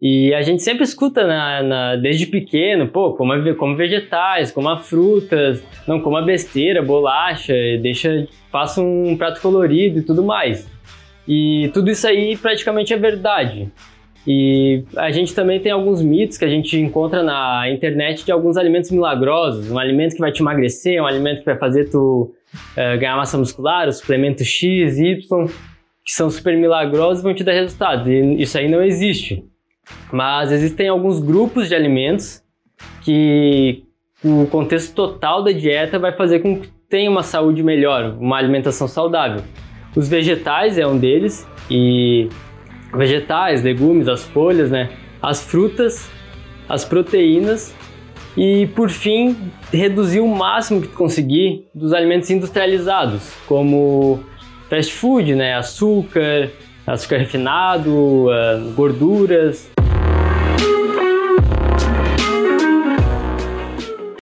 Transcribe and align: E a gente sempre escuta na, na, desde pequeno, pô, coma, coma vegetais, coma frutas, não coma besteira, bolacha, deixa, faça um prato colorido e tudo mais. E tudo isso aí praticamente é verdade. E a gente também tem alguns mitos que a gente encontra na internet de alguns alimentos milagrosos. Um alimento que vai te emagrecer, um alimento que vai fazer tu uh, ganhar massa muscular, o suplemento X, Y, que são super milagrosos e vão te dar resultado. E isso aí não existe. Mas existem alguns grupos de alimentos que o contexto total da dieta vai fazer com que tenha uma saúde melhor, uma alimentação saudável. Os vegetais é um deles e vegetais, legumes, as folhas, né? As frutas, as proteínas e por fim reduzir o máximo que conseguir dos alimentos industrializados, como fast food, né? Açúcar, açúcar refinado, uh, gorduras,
E 0.00 0.34
a 0.34 0.42
gente 0.42 0.62
sempre 0.62 0.84
escuta 0.84 1.26
na, 1.26 1.62
na, 1.62 1.96
desde 1.96 2.26
pequeno, 2.26 2.86
pô, 2.86 3.14
coma, 3.14 3.54
coma 3.54 3.74
vegetais, 3.74 4.52
coma 4.52 4.76
frutas, 4.78 5.64
não 5.88 6.00
coma 6.00 6.20
besteira, 6.20 6.82
bolacha, 6.82 7.54
deixa, 7.80 8.28
faça 8.52 8.82
um 8.82 9.16
prato 9.16 9.40
colorido 9.40 9.98
e 9.98 10.02
tudo 10.02 10.22
mais. 10.22 10.70
E 11.26 11.70
tudo 11.72 11.90
isso 11.90 12.06
aí 12.06 12.36
praticamente 12.36 12.92
é 12.92 12.96
verdade. 12.96 13.72
E 14.26 14.84
a 14.96 15.10
gente 15.10 15.34
também 15.34 15.60
tem 15.60 15.70
alguns 15.72 16.02
mitos 16.02 16.36
que 16.36 16.44
a 16.44 16.48
gente 16.48 16.78
encontra 16.78 17.22
na 17.22 17.70
internet 17.70 18.24
de 18.24 18.32
alguns 18.32 18.56
alimentos 18.56 18.90
milagrosos. 18.90 19.70
Um 19.70 19.78
alimento 19.78 20.14
que 20.14 20.20
vai 20.20 20.32
te 20.32 20.42
emagrecer, 20.42 21.00
um 21.00 21.06
alimento 21.06 21.38
que 21.38 21.46
vai 21.46 21.56
fazer 21.56 21.88
tu 21.88 22.34
uh, 22.72 22.98
ganhar 22.98 23.16
massa 23.16 23.38
muscular, 23.38 23.88
o 23.88 23.92
suplemento 23.92 24.44
X, 24.44 24.98
Y, 24.98 25.46
que 26.04 26.12
são 26.12 26.28
super 26.28 26.56
milagrosos 26.56 27.20
e 27.20 27.22
vão 27.22 27.34
te 27.34 27.44
dar 27.44 27.52
resultado. 27.52 28.10
E 28.10 28.42
isso 28.42 28.58
aí 28.58 28.68
não 28.68 28.82
existe. 28.82 29.44
Mas 30.12 30.52
existem 30.52 30.88
alguns 30.88 31.20
grupos 31.20 31.68
de 31.68 31.74
alimentos 31.74 32.42
que 33.02 33.84
o 34.24 34.46
contexto 34.46 34.94
total 34.94 35.42
da 35.42 35.52
dieta 35.52 35.98
vai 35.98 36.12
fazer 36.12 36.40
com 36.40 36.60
que 36.60 36.68
tenha 36.88 37.10
uma 37.10 37.22
saúde 37.22 37.62
melhor, 37.62 38.16
uma 38.18 38.36
alimentação 38.36 38.88
saudável. 38.88 39.42
Os 39.94 40.08
vegetais 40.08 40.78
é 40.78 40.86
um 40.86 40.98
deles 40.98 41.46
e 41.70 42.28
vegetais, 42.94 43.62
legumes, 43.62 44.08
as 44.08 44.24
folhas, 44.24 44.70
né? 44.70 44.90
As 45.22 45.42
frutas, 45.42 46.08
as 46.68 46.84
proteínas 46.84 47.74
e 48.36 48.66
por 48.74 48.90
fim 48.90 49.36
reduzir 49.72 50.20
o 50.20 50.28
máximo 50.28 50.82
que 50.82 50.88
conseguir 50.88 51.66
dos 51.74 51.92
alimentos 51.92 52.30
industrializados, 52.30 53.32
como 53.46 54.20
fast 54.68 54.92
food, 54.92 55.34
né? 55.34 55.54
Açúcar, 55.54 56.50
açúcar 56.86 57.16
refinado, 57.18 58.26
uh, 58.26 58.72
gorduras, 58.74 59.70